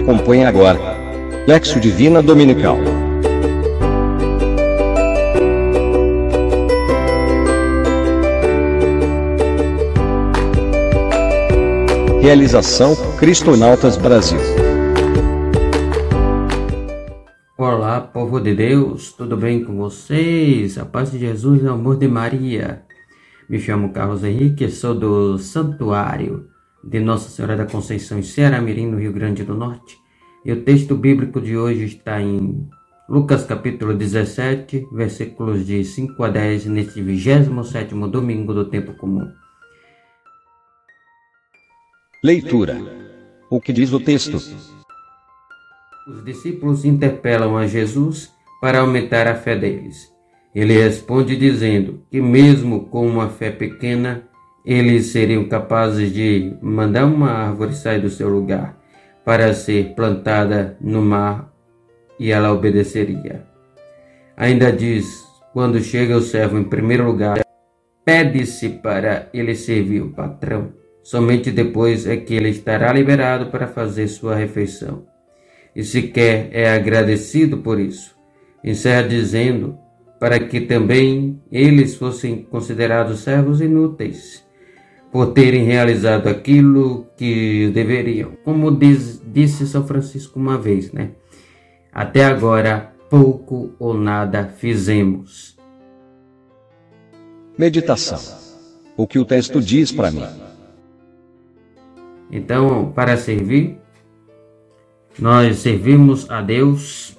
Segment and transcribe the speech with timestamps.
[0.00, 0.78] Acompanhe agora.
[1.46, 2.78] Lexo Divina Dominical.
[12.22, 14.38] Realização Cristonautas Brasil.
[17.58, 20.78] Olá, povo de Deus, tudo bem com vocês?
[20.78, 22.82] A paz de Jesus e o amor de Maria.
[23.46, 26.49] Me chamo Carlos Henrique, sou do Santuário
[26.82, 29.98] de Nossa Senhora da Conceição em Ceará Mirim, no Rio Grande do Norte.
[30.44, 32.68] E o texto bíblico de hoje está em
[33.08, 39.30] Lucas capítulo 17, versículos de 5 a 10, neste 27 domingo do tempo comum.
[42.22, 42.78] Leitura.
[43.50, 44.36] O que diz o texto?
[46.08, 50.12] Os discípulos interpelam a Jesus para aumentar a fé deles.
[50.54, 54.28] Ele responde dizendo que, mesmo com uma fé pequena,
[54.64, 58.78] eles seriam capazes de mandar uma árvore sair do seu lugar
[59.24, 61.52] para ser plantada no mar
[62.18, 63.46] e ela obedeceria.
[64.36, 67.40] Ainda diz: quando chega o servo em primeiro lugar,
[68.04, 70.72] pede-se para ele servir o patrão.
[71.02, 75.04] Somente depois é que ele estará liberado para fazer sua refeição.
[75.74, 78.14] E sequer é agradecido por isso.
[78.62, 79.78] Encerra dizendo
[80.18, 84.44] para que também eles fossem considerados servos inúteis,
[85.10, 88.32] por terem realizado aquilo que deveriam.
[88.44, 91.10] Como diz, disse São Francisco uma vez, né?
[91.92, 95.58] Até agora, pouco ou nada fizemos.
[97.58, 98.18] Meditação.
[98.96, 100.24] O que o texto diz para mim?
[102.30, 103.78] Então, para servir,
[105.18, 107.18] nós servimos a Deus,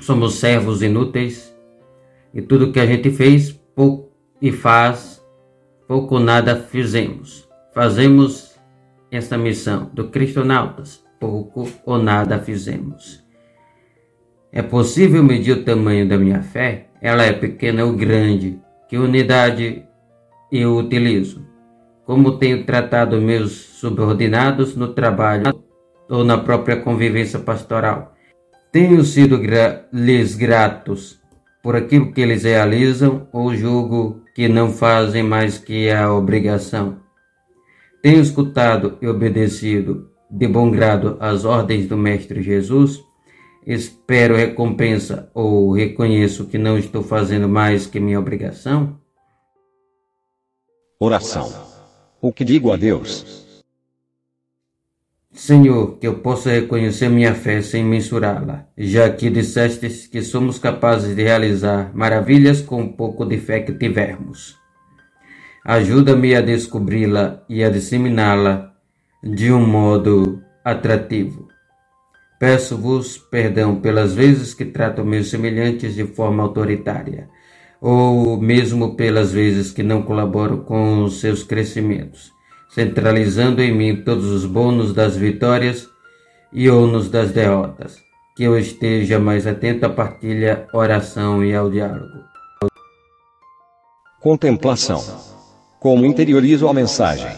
[0.00, 1.54] somos servos inúteis
[2.32, 4.10] e tudo que a gente fez pouco
[4.40, 5.15] e faz,
[5.86, 7.48] pouco ou nada fizemos.
[7.72, 8.58] Fazemos
[9.10, 13.24] esta missão do Cristonautas, pouco ou nada fizemos.
[14.52, 16.88] É possível medir o tamanho da minha fé?
[17.00, 18.60] Ela é pequena ou grande?
[18.88, 19.84] Que unidade
[20.50, 21.46] eu utilizo?
[22.06, 25.52] como tenho tratado meus subordinados no trabalho
[26.08, 28.14] ou na própria convivência pastoral.
[28.70, 31.20] Tenho sido gra lhes gratos
[31.62, 37.00] por aquilo que eles realizam ou julgo que não fazem mais que a obrigação.
[38.02, 43.02] Tenho escutado e obedecido de bom grado as ordens do Mestre Jesus.
[43.66, 49.00] Espero recompensa ou reconheço que não estou fazendo mais que minha obrigação?
[51.00, 51.50] Oração.
[52.20, 53.45] O que digo a Deus?
[55.36, 61.14] Senhor, que eu possa reconhecer minha fé sem mensurá-la, já que dissestes que somos capazes
[61.14, 64.56] de realizar maravilhas com um pouco de fé que tivermos.
[65.62, 68.72] Ajuda-me a descobri-la e a disseminá-la
[69.22, 71.48] de um modo atrativo.
[72.40, 77.28] Peço-vos perdão pelas vezes que trato meus semelhantes de forma autoritária
[77.78, 82.32] ou mesmo pelas vezes que não colaboro com os seus crescimentos,
[82.68, 85.88] centralizando em mim todos os bônus das vitórias
[86.52, 87.98] e ônus das derrotas,
[88.36, 92.24] que eu esteja mais atento à partilha, oração e ao diálogo.
[94.20, 95.02] Contemplação.
[95.80, 97.30] Como interiorizo a mensagem?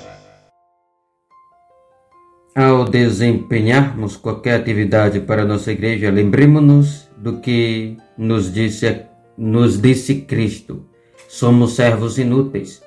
[2.55, 9.07] Ao desempenharmos qualquer atividade para a nossa igreja, lembremos-nos do que nos disse
[9.39, 10.85] nos disse Cristo:
[11.29, 12.83] somos servos inúteis.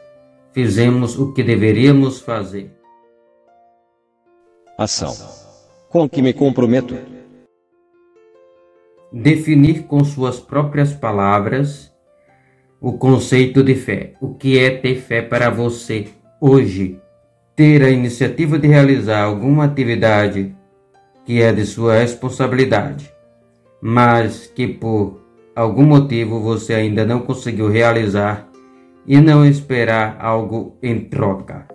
[0.54, 2.70] Fizemos o que deveríamos fazer.
[4.78, 5.16] Ação.
[5.90, 6.98] Com que me comprometo?
[9.14, 11.94] Definir com suas próprias palavras
[12.82, 14.16] o conceito de fé.
[14.20, 16.10] O que é ter fé para você
[16.42, 17.00] hoje?
[17.56, 20.54] Ter a iniciativa de realizar alguma atividade
[21.26, 23.10] que é de sua responsabilidade,
[23.82, 25.22] mas que por
[25.56, 28.51] algum motivo você ainda não conseguiu realizar
[29.06, 31.66] e não esperar algo em troca.